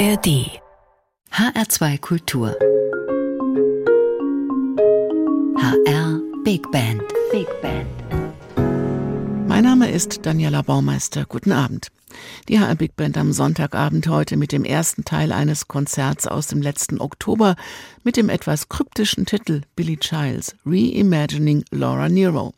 [0.00, 0.62] ARD
[1.30, 2.56] HR2 Kultur
[5.58, 7.86] HR Big Band Big Band
[9.46, 11.26] Mein Name ist Daniela Baumeister.
[11.28, 11.88] Guten Abend.
[12.48, 16.62] Die HR Big Band am Sonntagabend heute mit dem ersten Teil eines Konzerts aus dem
[16.62, 17.54] letzten Oktober
[18.02, 22.54] mit dem etwas kryptischen Titel Billy Childs Reimagining Laura Nero.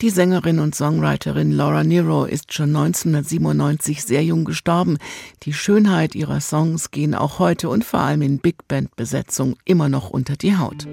[0.00, 4.96] Die Sängerin und Songwriterin Laura Nero ist schon 1997 sehr jung gestorben.
[5.42, 9.90] Die Schönheit ihrer Songs gehen auch heute und vor allem in Big Band Besetzung immer
[9.90, 10.86] noch unter die Haut.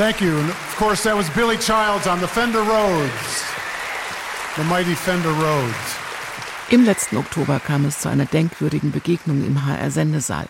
[0.00, 0.34] Thank you.
[0.38, 3.44] And of course, that was Billy Childs on the Fender Rhodes,
[4.56, 5.96] the mighty Fender Rhodes.
[6.70, 10.46] Im letzten Oktober kam es zu einer denkwürdigen Begegnung im HR-Sendesaal.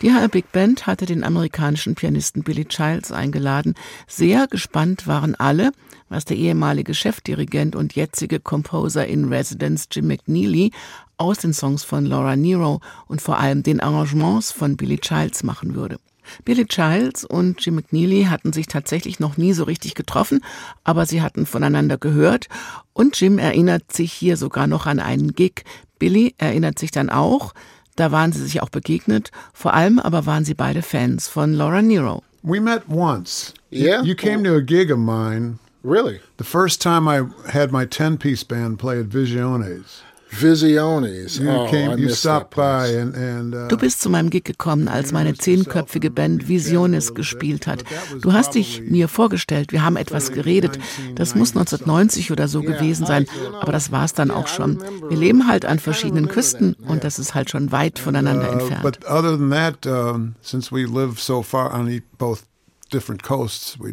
[0.00, 3.74] Die HR Big Band hatte den amerikanischen Pianisten Billy Childs eingeladen.
[4.06, 5.72] Sehr gespannt waren alle,
[6.08, 10.70] was der ehemalige Chefdirigent und jetzige Composer in Residence Jim McNeely
[11.16, 15.74] aus den Songs von Laura Nero und vor allem den Arrangements von Billy Childs machen
[15.74, 15.98] würde.
[16.44, 20.44] Billy Childs und Jim McNeely hatten sich tatsächlich noch nie so richtig getroffen,
[20.84, 22.48] aber sie hatten voneinander gehört
[22.92, 25.64] und Jim erinnert sich hier sogar noch an einen Gig.
[25.98, 27.54] Billy erinnert sich dann auch,
[27.96, 31.82] da waren sie sich auch begegnet, vor allem aber waren sie beide Fans von Laura
[31.82, 32.22] Nero.
[32.42, 33.54] We met once.
[33.70, 34.02] Yeah?
[34.02, 35.58] You came to a gig of mine.
[35.82, 36.20] Really?
[36.38, 40.02] The first time I had my 10 piece band play at Visiones.
[40.40, 41.38] Visiones.
[41.38, 41.70] You oh, uh,
[43.68, 47.84] Du bist zu meinem Gig gekommen, als meine zehnköpfige Band Visiones gespielt hat.
[48.20, 50.78] Du hast dich mir vorgestellt, wir haben etwas geredet.
[51.14, 53.26] Das muss 1990 oder so gewesen sein,
[53.60, 54.82] aber das war's dann auch schon.
[55.08, 58.82] Wir leben halt an verschiedenen Küsten und das ist halt schon weit voneinander uh, entfernt.
[62.94, 63.92] Different coasts, we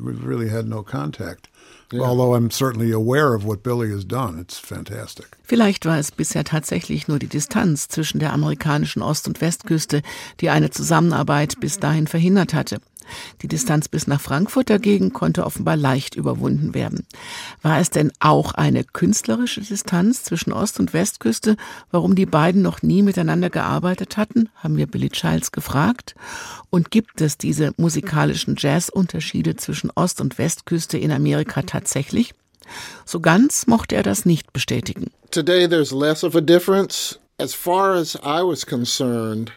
[0.00, 1.48] we really had no contact.
[2.00, 5.26] Although I'm certainly aware of what Billy has done, it's fantastic.
[5.42, 10.02] Vielleicht war es bisher tatsächlich nur die Distanz zwischen der amerikanischen Ost- und Westküste,
[10.40, 12.80] die eine Zusammenarbeit bis dahin verhindert hatte.
[13.42, 17.06] Die Distanz bis nach Frankfurt dagegen konnte offenbar leicht überwunden werden.
[17.62, 21.56] War es denn auch eine künstlerische Distanz zwischen Ost- und Westküste,
[21.90, 26.14] warum die beiden noch nie miteinander gearbeitet hatten, haben wir Billy Childs gefragt.
[26.70, 32.34] Und gibt es diese musikalischen Jazzunterschiede zwischen Ost- und Westküste in Amerika tatsächlich?
[33.04, 35.10] So ganz mochte er das nicht bestätigen.
[35.30, 37.18] Today, there's less of a difference.
[37.38, 39.52] As far as I was concerned,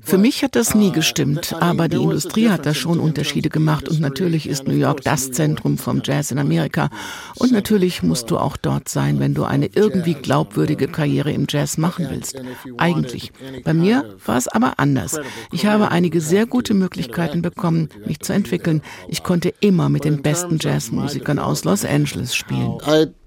[0.00, 4.00] Für mich hat das nie gestimmt, aber die Industrie hat da schon Unterschiede gemacht und
[4.00, 6.90] natürlich ist New York das Zentrum vom Jazz in Amerika
[7.36, 11.78] und natürlich musst du auch dort sein, wenn du eine irgendwie glaubwürdige Karriere im Jazz
[11.78, 12.36] machen willst.
[12.78, 13.30] Eigentlich.
[13.62, 15.20] Bei mir war es aber anders.
[15.52, 18.82] Ich habe einige sehr gute Möglichkeiten bekommen, mich zu entwickeln.
[19.06, 22.78] Ich konnte immer mit den besten Jazzmusikern aus Los Angeles spielen.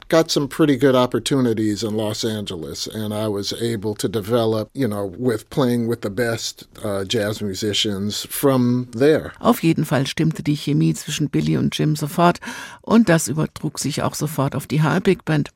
[0.09, 4.87] Got some pretty good opportunities in Los Angeles, and I was able to develop, you
[4.87, 9.33] know, with playing with the best uh, jazz musicians from there.
[9.41, 12.39] Auf jeden Fall stimmte die Chemie zwischen Billy und Jim sofort
[12.81, 15.49] und das übertrug sich auch sofort auf die HR Big Band.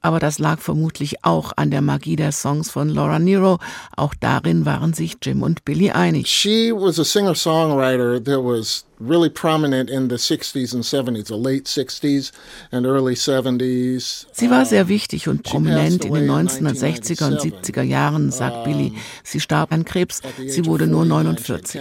[0.00, 3.58] Aber das lag vermutlich auch an der Magie der Songs von Laura Nero.
[3.96, 6.28] Auch darin waren sich Jim und Billy einig.
[6.28, 11.64] She was a singer-songwriter that was really prominent in the 60s and 70s, the late
[11.64, 12.32] 60s
[12.72, 14.26] and early 70s.
[14.32, 18.92] Sie war sehr wichtig und prominent in den 1960er und 70er Jahren, sagt Billy.
[19.22, 20.22] Sie starb an Krebs.
[20.46, 21.80] Sie wurde nur 49.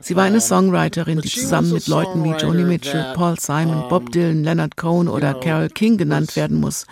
[0.00, 4.44] Sie war eine Songwriterin, die zusammen mit Leuten wie Joni Mitchell, Paul Simon, Bob Dylan,
[4.44, 6.86] Leonard Cohen oder Carole King genannt werden muss.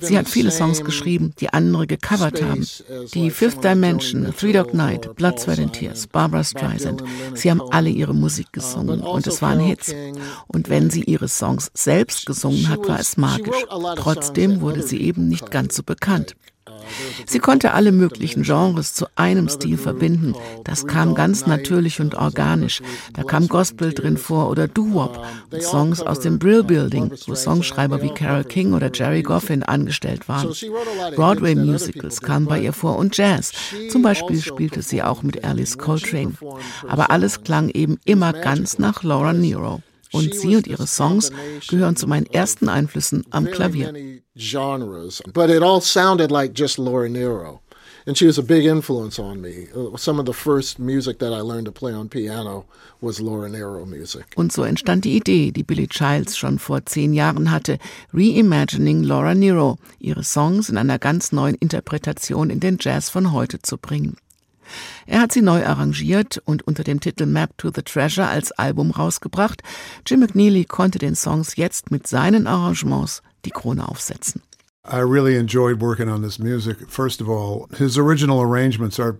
[0.00, 2.66] Sie hat viele Songs geschrieben, die andere gecovert haben.
[3.14, 7.02] Die Fifth Dimension, Three Dog Night, Blood, Sweat and Tears, Barbara Streisand.
[7.34, 9.94] Sie haben alle ihre Musik gesungen und es waren Hits.
[10.46, 13.64] Und wenn sie ihre Songs selbst gesungen hat, war es magisch.
[13.96, 16.36] Trotzdem wurde sie eben nicht ganz so bekannt.
[17.26, 20.34] Sie konnte alle möglichen Genres zu einem Stil verbinden.
[20.64, 22.82] Das kam ganz natürlich und organisch.
[23.12, 28.02] Da kam Gospel drin vor oder Doo-Wop und Songs aus dem Brill Building, wo Songschreiber
[28.02, 30.52] wie Carole King oder Jerry Goffin angestellt waren.
[31.14, 33.52] Broadway-Musicals kamen bei ihr vor und Jazz.
[33.90, 36.34] Zum Beispiel spielte sie auch mit Alice Coltrane.
[36.88, 39.82] Aber alles klang eben immer ganz nach Laura Nero.
[40.16, 41.30] Und sie und ihre Songs
[41.68, 43.92] gehören zu meinen ersten Einflüssen am Klavier.
[44.36, 47.60] Genres, but it all sounded like just Laura Nero.
[48.08, 49.66] And she was a big influence on me.
[49.74, 52.64] Uh, Some of the first music that I learned to play on piano
[53.00, 54.26] was Laura Nero music.
[54.36, 57.78] Und so entstand die Idee, die Billy Childs schon vor zehn Jahren hatte,
[58.12, 63.60] Reimagining Laura Nero, ihre Songs in einer ganz neuen Interpretation in den Jazz von heute
[63.60, 64.16] zu bringen.
[65.06, 68.90] Er hat sie neu arrangiert und unter dem Titel Map to the Treasure als Album
[68.90, 69.62] rausgebracht.
[70.06, 74.42] Jim McNeely konnte den Songs jetzt mit seinen Arrangements die Krone aufsetzen.
[74.88, 76.88] I really enjoyed working on this music.
[76.88, 79.16] First of all, his original arrangements are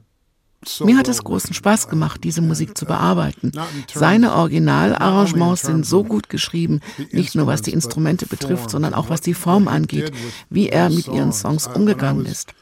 [0.81, 1.55] Mir hat es großen.
[1.55, 3.53] Spaß gemacht, diese Musik zu bearbeiten.
[3.93, 6.81] Seine Originalarrangements sind so gut geschrieben,
[7.13, 10.13] nicht nur was die Instrumente betrifft, sondern auch was die Form angeht,
[10.51, 12.53] wie er mit ihren Songs umgegangen ist.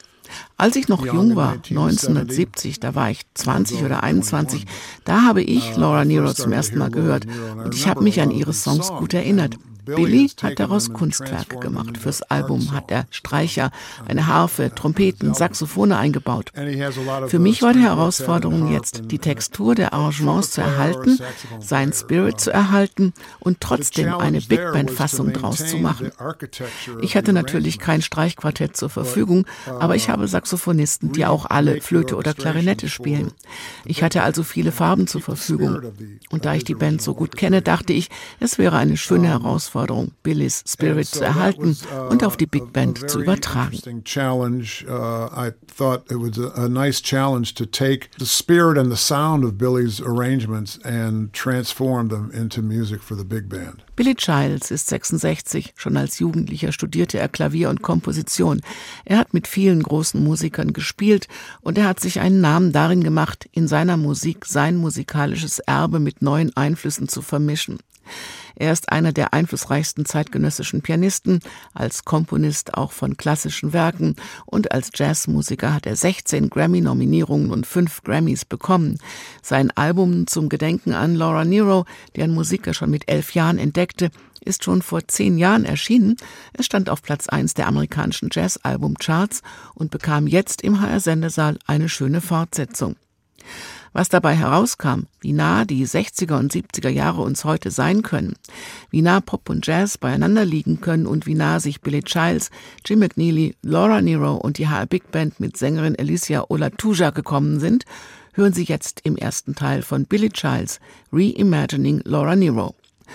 [0.57, 4.67] Als ich noch jung war, 1970, da war ich 20 oder 21,
[5.05, 7.27] da habe ich Laura Nero zum ersten Mal gehört
[7.65, 9.57] und ich habe mich an ihre Songs gut erinnert.
[9.85, 11.99] Billy hat daraus Kunstwerke gemacht.
[11.99, 13.71] Fürs Album hat er Streicher,
[14.07, 16.53] eine Harfe, Trompeten, Saxophone eingebaut.
[17.27, 21.19] Für mich war die Herausforderung jetzt, die Textur der Arrangements zu erhalten,
[21.61, 26.11] seinen Spirit zu erhalten und trotzdem eine Big Band Fassung draus zu machen.
[27.01, 32.17] Ich hatte natürlich kein Streichquartett zur Verfügung, aber ich habe Saxophonisten, die auch alle Flöte
[32.17, 33.33] oder Klarinette spielen.
[33.85, 35.81] Ich hatte also viele Farben zur Verfügung.
[36.31, 38.09] Und da ich die Band so gut kenne, dachte ich,
[38.41, 39.74] es wäre eine schöne Herausforderung,
[40.23, 41.77] Billys Spirit zu erhalten
[42.09, 43.79] und auf die Big Band zu übertragen.
[44.87, 49.45] Uh, I thought it was a nice challenge to take the spirit and the sound
[49.45, 53.85] of Billy's arrangements and transform them into music for the big band.
[53.97, 55.75] Billy Childs ist 66.
[55.77, 58.61] Schon als Jugendlicher studierte er Klavier und Komposition.
[59.05, 61.29] Er hat mit vielen großen Musikern gespielt
[61.61, 66.23] und er hat sich einen Namen darin gemacht, in seiner Musik sein musikalisches Erbe mit
[66.23, 67.79] neuen Einflüssen zu vermischen.
[68.57, 71.41] Er ist einer der einflussreichsten zeitgenössischen Pianisten,
[71.73, 78.03] als Komponist auch von klassischen Werken und als Jazzmusiker hat er 16 Grammy-Nominierungen und fünf
[78.03, 78.99] Grammys bekommen.
[79.43, 81.85] Sein Album zum Gedenken an Laura Nero,
[82.17, 84.11] deren Musik er schon mit elf Jahren entdeckte,
[84.45, 86.17] ist schon vor zehn Jahren erschienen.
[86.53, 89.43] Es stand auf Platz 1 der amerikanischen Jazz-Album-Charts
[89.75, 92.97] und bekam jetzt im HR-Sendesaal eine schöne Fortsetzung.
[93.95, 98.35] Was dabei herauskam, wie nah die 60er und 70er Jahre uns heute sein können,
[98.91, 102.51] wie nah Pop und Jazz beieinander liegen können und wie nah sich Billy Childs,
[102.85, 107.85] Jim McNeely, Laura Nero und die HR Big Band mit Sängerin Alicia Olatuja gekommen sind,
[108.33, 110.81] hören Sie jetzt im ersten Teil von Billy Childs
[111.13, 112.75] Reimagining Laura Nero.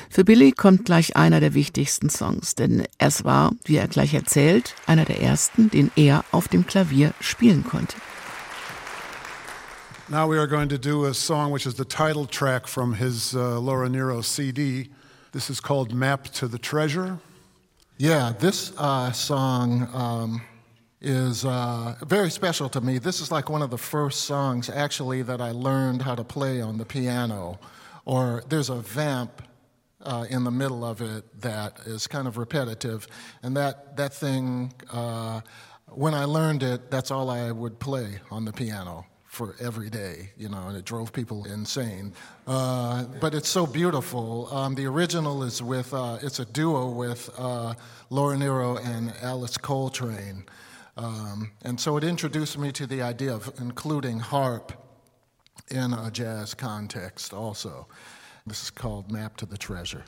[0.10, 4.76] Für Billy kommt gleich einer der wichtigsten Songs, denn es war, wie er gleich erzählt,
[4.88, 7.98] einer der ersten, den er auf dem Klavier spielen konnte.
[10.12, 13.36] Now we are going to do a song which is the title track from his
[13.36, 14.90] uh, Laura Nero CD.
[15.34, 17.20] This is called Map to the Treasure.
[17.98, 20.42] Yeah, this uh, song um,
[21.00, 22.98] is uh, very special to me.
[22.98, 26.60] This is like one of the first songs, actually, that I learned how to play
[26.60, 27.60] on the piano.
[28.06, 29.44] Or there's a vamp
[30.02, 33.08] uh, in the middle of it that is kind of repetitive,
[33.44, 34.74] and that that thing.
[34.92, 35.42] Uh,
[35.86, 39.06] when I learned it, that's all I would play on the piano
[39.40, 42.12] for every day, you know, and it drove people insane.
[42.46, 44.54] Uh, but it's so beautiful.
[44.54, 47.74] Um, the original is with, uh, it's a duo with uh,
[48.10, 50.44] Laura Nero and Alice Coltrane.
[50.98, 54.74] Um, and so it introduced me to the idea of including harp
[55.72, 57.88] in a jazz context also.
[58.46, 60.04] This is called Map to the Treasure.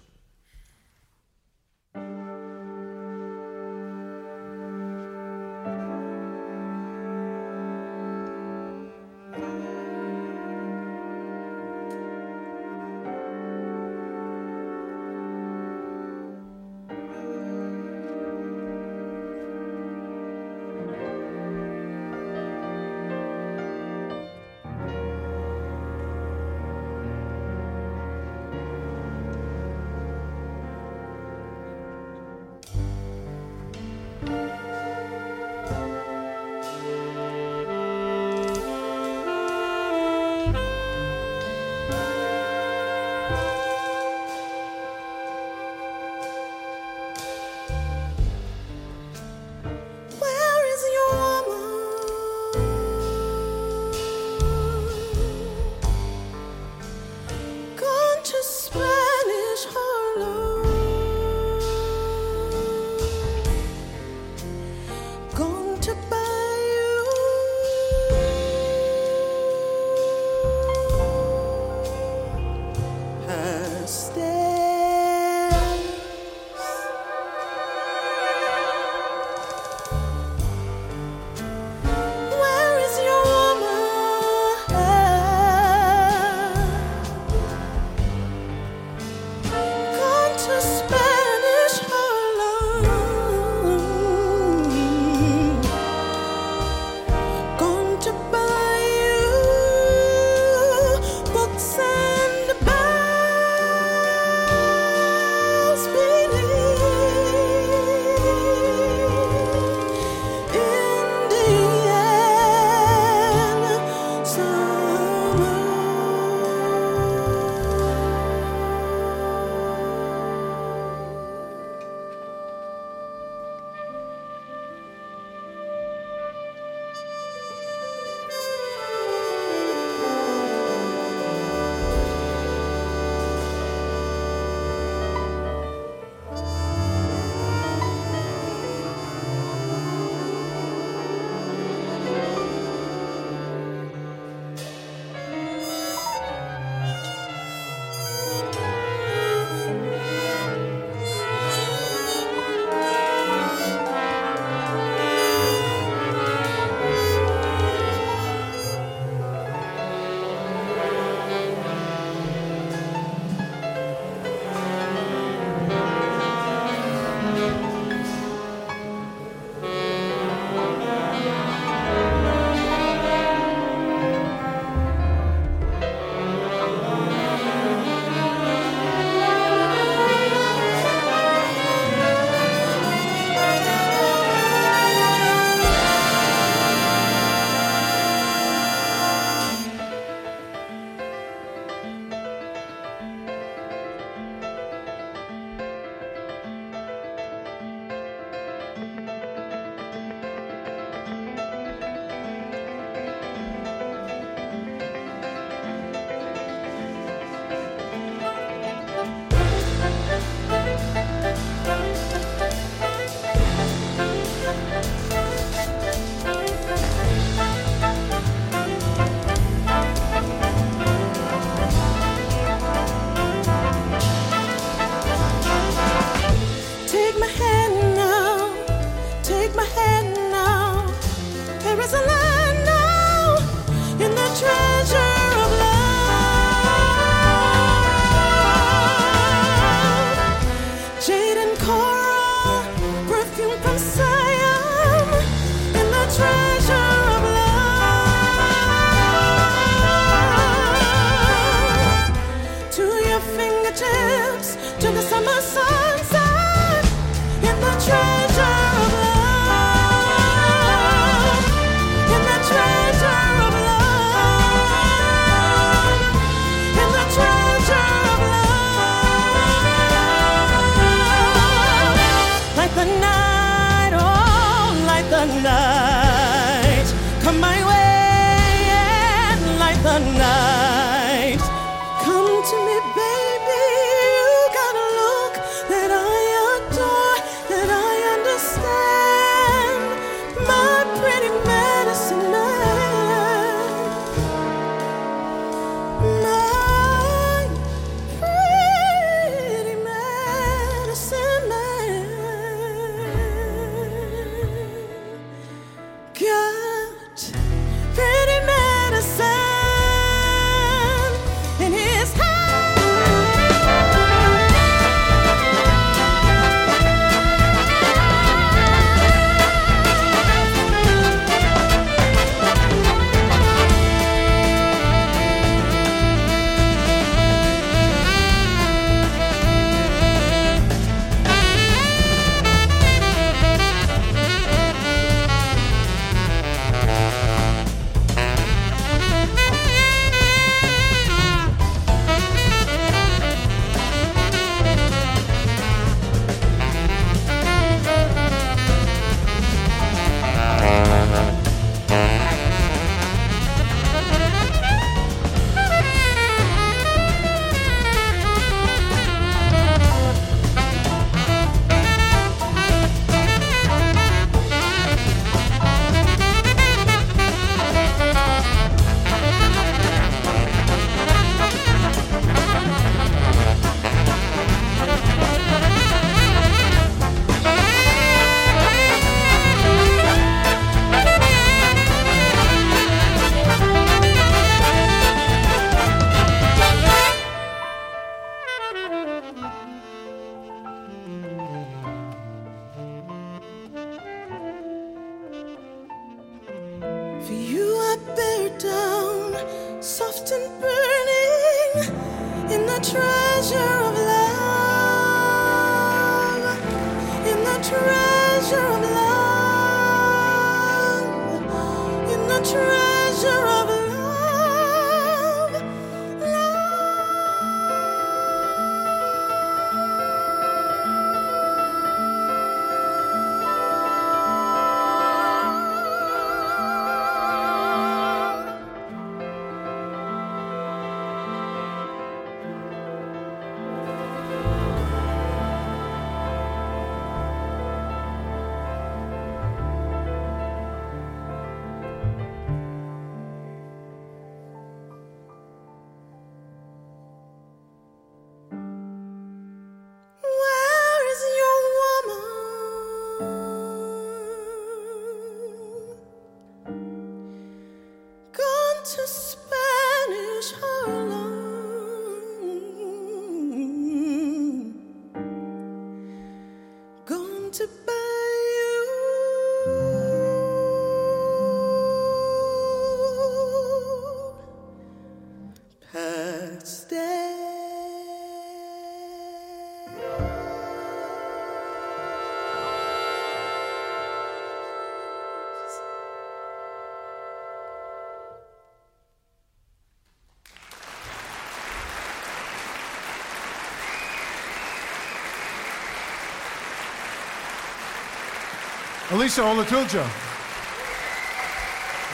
[499.11, 500.07] Elisa Olatulja.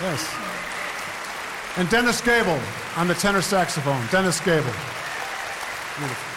[0.02, 0.34] Yes.
[1.78, 2.60] And Dennis Gable
[2.96, 4.04] on the tenor saxophone.
[4.08, 4.64] Dennis Gable.
[5.98, 6.28] Beautiful.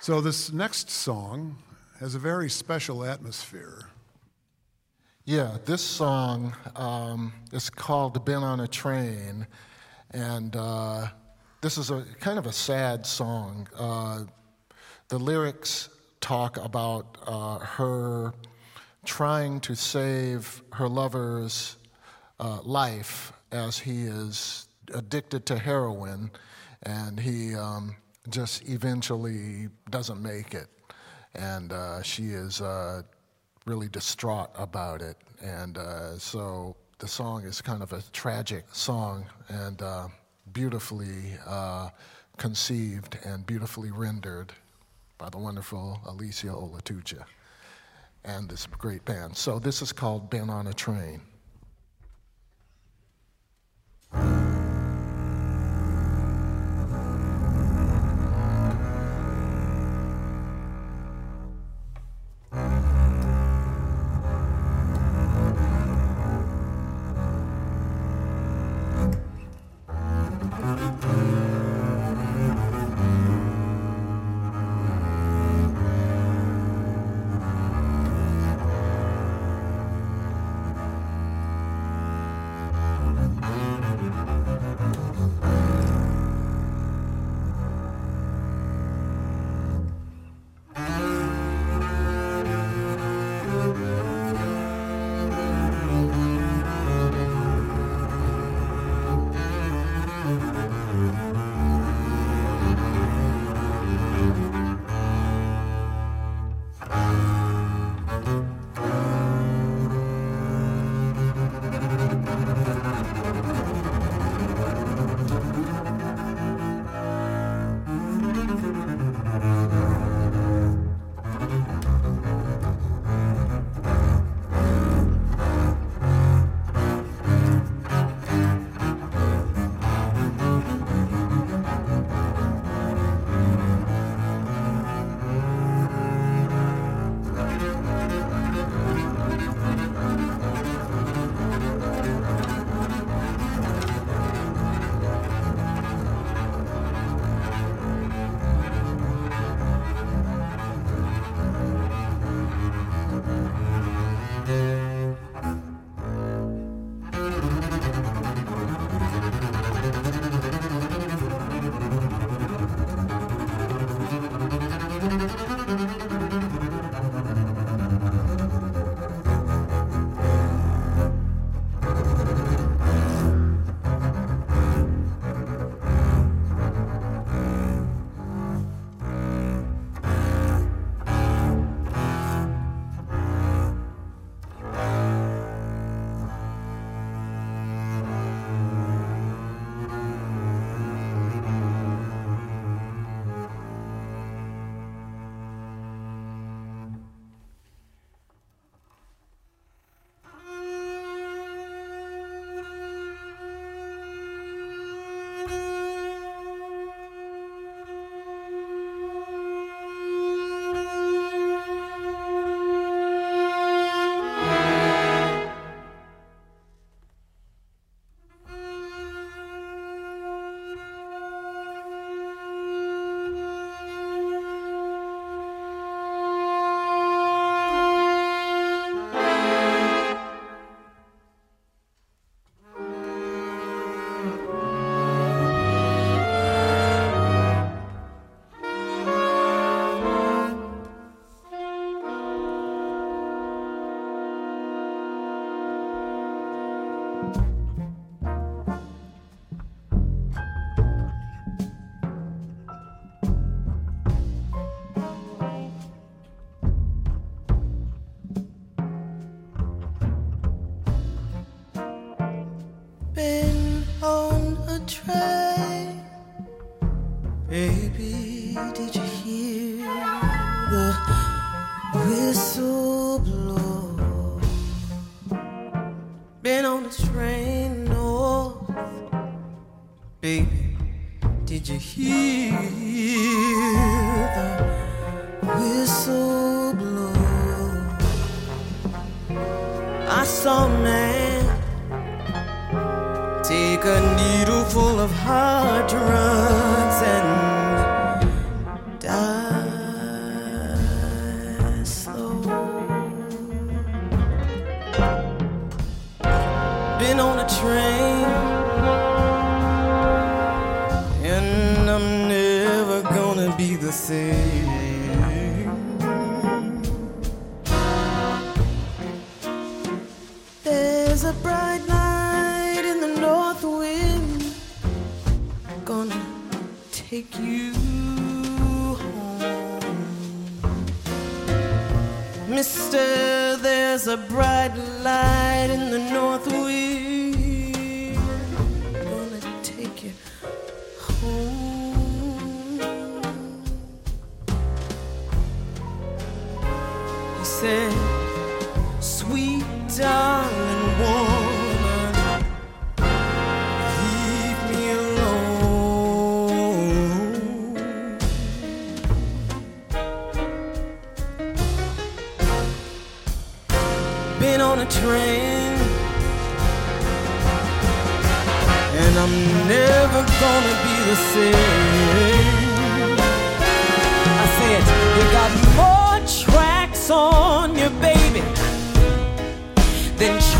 [0.00, 1.56] So this next song
[2.00, 3.86] has a very special atmosphere.
[5.26, 9.46] Yeah, this song um, is called Been on a Train,
[10.10, 11.06] and uh,
[11.62, 13.66] this is a kind of a sad song.
[13.74, 14.24] Uh,
[15.08, 15.88] the lyrics
[16.20, 18.34] talk about uh, her
[19.06, 21.78] trying to save her lover's
[22.38, 26.30] uh, life as he is addicted to heroin
[26.82, 27.96] and he um,
[28.28, 30.68] just eventually doesn't make it.
[31.34, 33.02] And uh, she is uh,
[33.64, 35.16] really distraught about it.
[35.42, 40.08] And uh, so the song is kind of a tragic song and uh,
[40.52, 41.90] beautifully uh,
[42.36, 44.52] conceived and beautifully rendered
[45.18, 47.24] by the wonderful Alicia Olatuja
[48.24, 49.36] and this great band.
[49.36, 51.20] So this is called Been on a Train.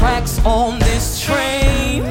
[0.04, 2.04] Tracks on this train.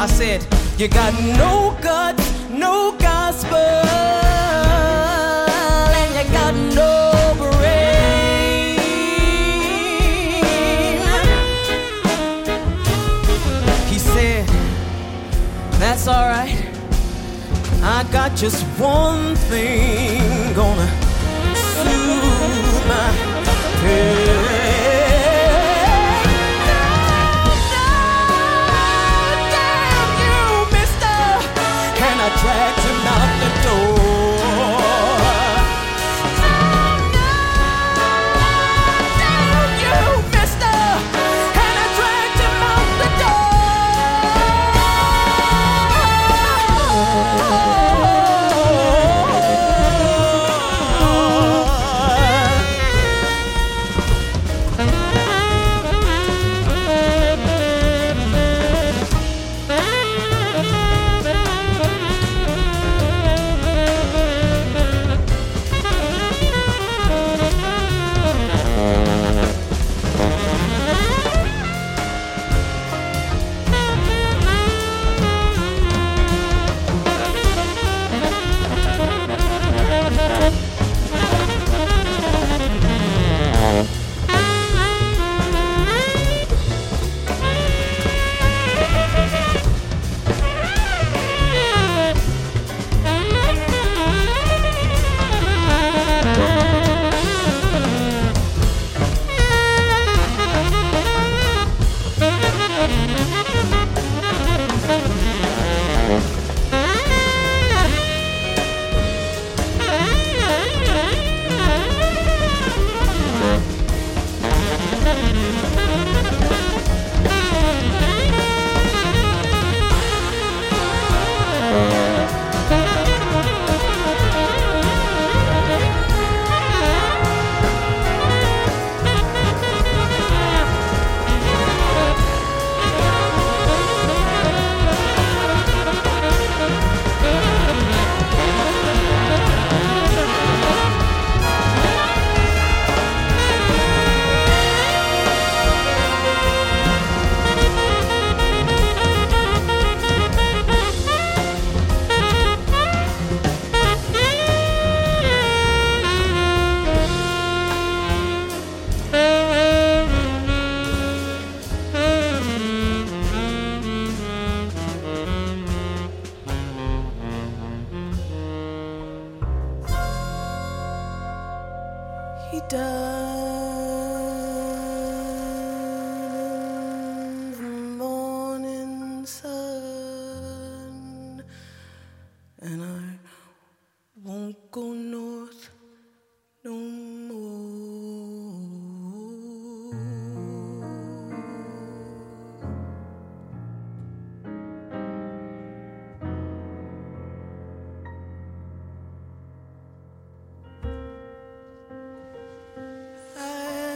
[0.00, 0.40] I said,
[0.78, 3.58] You got no guts, no gospel,
[5.98, 8.78] and you got no brain.
[13.90, 14.46] He said,
[15.78, 16.56] That's alright.
[17.82, 20.99] I got just one thing gonna
[23.90, 24.19] here.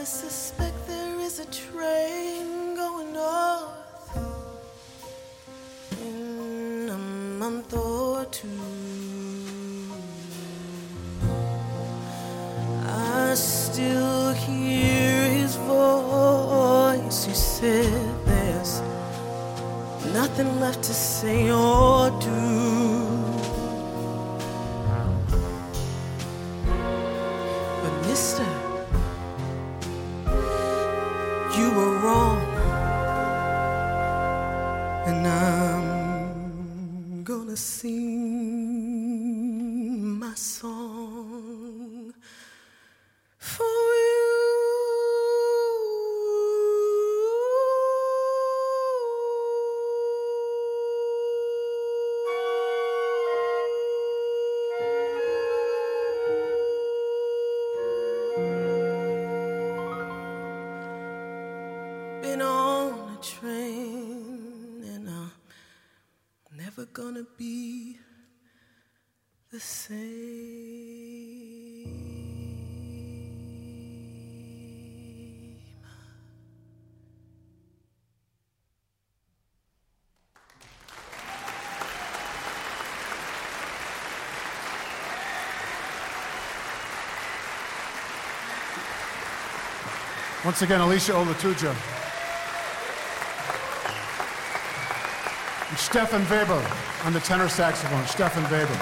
[0.05, 4.15] Suspect there is a train going north
[5.99, 6.97] in a
[7.39, 8.47] month or two.
[12.85, 17.25] I still hear his voice.
[17.25, 18.81] He said there's
[20.13, 22.44] nothing left to say or do.
[90.45, 91.75] Once again, Alicia Olatuja.
[95.69, 96.63] And Stefan Weber
[97.03, 98.05] on the tenor saxophone.
[98.05, 98.75] Stefan Weber.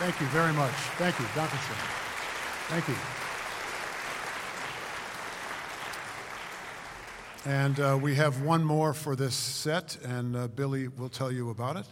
[0.00, 0.72] Thank you very much.
[0.98, 1.56] Thank you, Dr.
[2.66, 2.94] Thank you.
[7.46, 11.50] And uh, we have one more for this set, and uh, Billy will tell you
[11.50, 11.86] about it.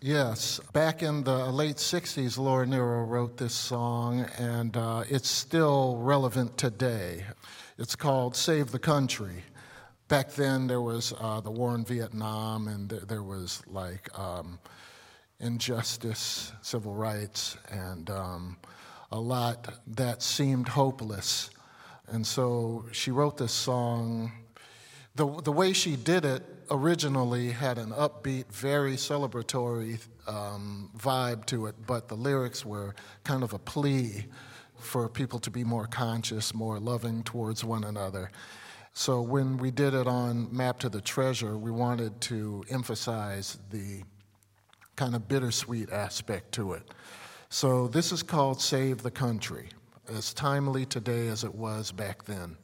[0.00, 5.96] Yes, back in the late 60s, Laura Nero wrote this song, and uh, it's still
[5.96, 7.24] relevant today.
[7.78, 9.42] It's called Save the Country.
[10.06, 14.60] Back then, there was uh, the war in Vietnam, and th- there was like um,
[15.40, 18.56] injustice, civil rights, and um,
[19.10, 21.50] a lot that seemed hopeless.
[22.06, 24.30] And so she wrote this song.
[25.16, 31.66] The, the way she did it originally had an upbeat, very celebratory um, vibe to
[31.66, 32.94] it, but the lyrics were
[33.24, 34.26] kind of a plea
[34.78, 38.30] for people to be more conscious, more loving towards one another.
[38.92, 44.02] So when we did it on Map to the Treasure, we wanted to emphasize the
[44.96, 46.82] kind of bittersweet aspect to it.
[47.48, 49.68] So this is called Save the Country,
[50.08, 52.56] as timely today as it was back then.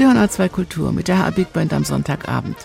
[0.00, 2.56] Hören A2 Kultur mit der HR Big Band am Sonntagabend.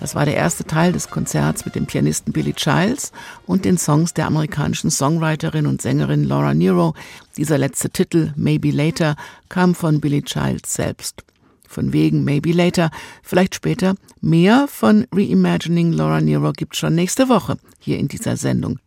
[0.00, 3.12] Das war der erste Teil des Konzerts mit dem Pianisten Billy Childs
[3.46, 6.94] und den Songs der amerikanischen Songwriterin und Sängerin Laura Nero.
[7.36, 9.14] Dieser letzte Titel, Maybe Later,
[9.48, 11.22] kam von Billy Childs selbst.
[11.68, 12.90] Von wegen Maybe Later,
[13.22, 13.94] vielleicht später.
[14.20, 18.80] Mehr von Reimagining Laura Nero gibt schon nächste Woche hier in dieser Sendung.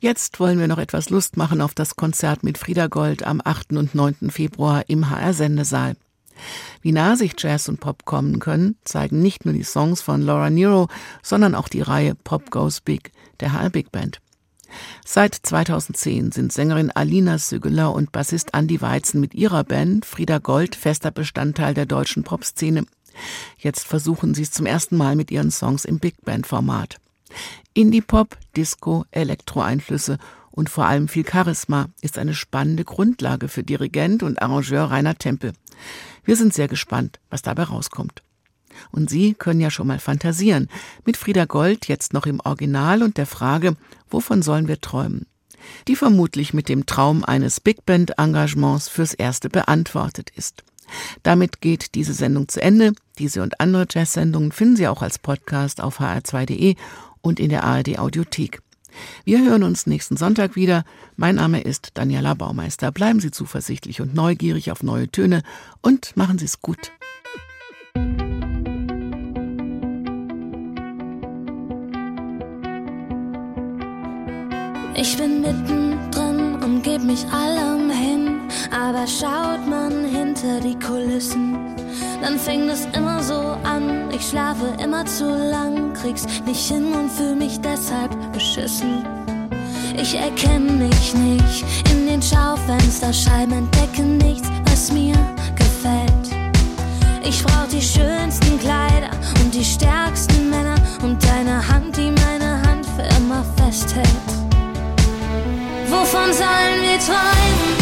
[0.00, 3.74] Jetzt wollen wir noch etwas Lust machen auf das Konzert mit Frieda Gold am 8.
[3.74, 4.28] und 9.
[4.28, 5.94] Februar im HR Sendesaal.
[6.80, 10.50] Wie nah sich Jazz und Pop kommen können, zeigen nicht nur die Songs von Laura
[10.50, 10.88] Nero,
[11.22, 14.20] sondern auch die Reihe Pop Goes Big der HR Big Band.
[15.04, 20.74] Seit 2010 sind Sängerin Alina Sügeler und Bassist Andy Weizen mit ihrer Band Frieda Gold
[20.76, 22.84] fester Bestandteil der deutschen Popszene.
[23.56, 26.98] Jetzt versuchen sie es zum ersten Mal mit ihren Songs im Big Band Format.
[27.74, 30.18] Indie-Pop, Disco, Elektro-Einflüsse
[30.58, 35.52] und vor allem viel Charisma ist eine spannende Grundlage für Dirigent und Arrangeur Rainer Tempel.
[36.24, 38.24] Wir sind sehr gespannt, was dabei rauskommt.
[38.90, 40.68] Und Sie können ja schon mal fantasieren.
[41.04, 43.76] Mit Frieda Gold jetzt noch im Original und der Frage,
[44.10, 45.26] wovon sollen wir träumen?
[45.86, 50.64] Die vermutlich mit dem Traum eines Big Band Engagements fürs Erste beantwortet ist.
[51.22, 52.94] Damit geht diese Sendung zu Ende.
[53.20, 56.74] Diese und andere Jazz-Sendungen finden Sie auch als Podcast auf hr2.de
[57.20, 58.60] und in der ARD Audiothek.
[59.24, 60.84] Wir hören uns nächsten Sonntag wieder.
[61.16, 62.92] Mein Name ist Daniela Baumeister.
[62.92, 65.42] Bleiben Sie zuversichtlich und neugierig auf neue Töne
[65.82, 66.92] und machen Sie es gut.
[75.00, 78.40] Ich bin mittendrin und geb mich allem hin,
[78.72, 81.67] aber schaut man hinter die Kulissen,
[82.20, 84.10] dann fängt es immer so an.
[84.10, 89.04] Ich schlafe immer zu lang, krieg's nicht hin und fühl mich deshalb beschissen.
[89.96, 95.14] Ich erkenne mich nicht in den Schaufensterscheiben, entdecke nichts, was mir
[95.56, 96.28] gefällt.
[97.24, 99.10] Ich brauch die schönsten Kleider
[99.42, 104.08] und die stärksten Männer und deine Hand, die meine Hand für immer festhält.
[105.90, 107.77] Wovon sollen wir träumen,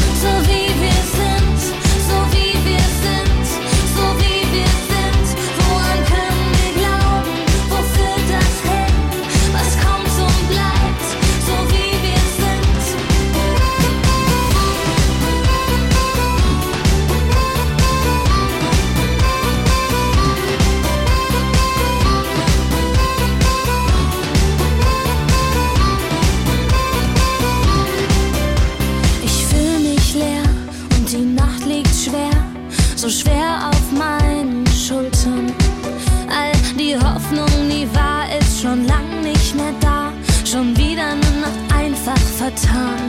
[42.57, 43.09] vertan.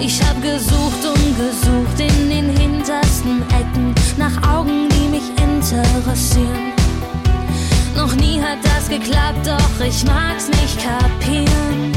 [0.00, 6.72] Ich hab gesucht und gesucht in den hintersten Ecken nach Augen, die mich interessieren.
[7.96, 11.92] Noch nie hat das geklappt, doch ich mag's nicht kapieren.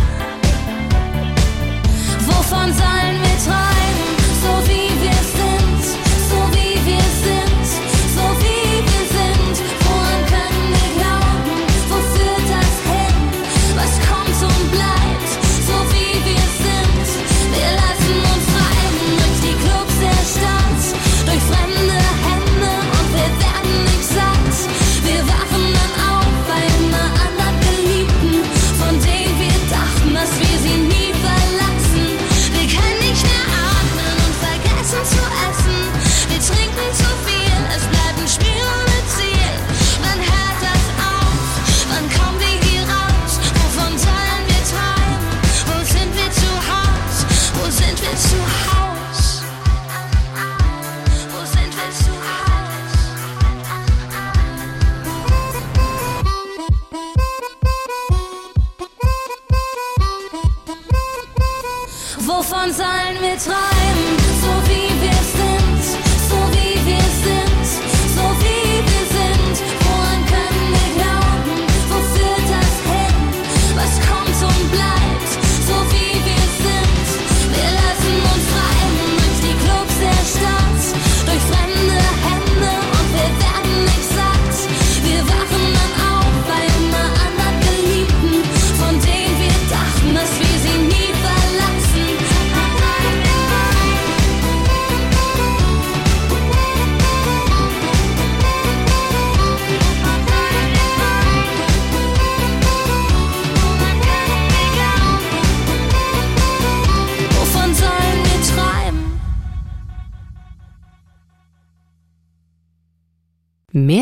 [2.26, 3.87] Wovon sollen wir träumen?